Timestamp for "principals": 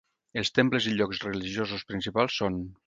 1.93-2.41